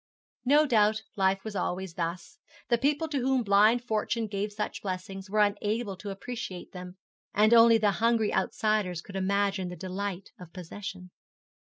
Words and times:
No 0.45 0.65
doubt 0.65 1.03
life 1.15 1.43
was 1.43 1.55
always 1.55 1.93
thus. 1.93 2.39
The 2.69 2.79
people 2.79 3.07
to 3.09 3.19
whom 3.19 3.43
blind 3.43 3.83
fortune 3.83 4.25
gave 4.25 4.51
such 4.51 4.81
blessings 4.81 5.29
were 5.29 5.41
unable 5.41 5.95
to 5.97 6.09
appreciate 6.09 6.71
them, 6.71 6.97
and 7.35 7.53
only 7.53 7.77
the 7.77 7.91
hungry 8.01 8.33
outsiders 8.33 9.03
could 9.03 9.15
imagine 9.15 9.67
the 9.69 9.75
delight 9.75 10.31
of 10.39 10.53
possession. 10.53 11.11